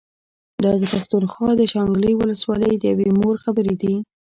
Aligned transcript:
دا 0.63 0.71
د 0.81 0.83
پښتونخوا 0.93 1.49
د 1.57 1.61
شانګلې 1.71 2.11
ولسوالۍ 2.15 2.73
د 2.77 2.83
يوې 2.91 3.09
مور 3.19 3.35
خبرې 3.43 3.75
دي 3.81 3.95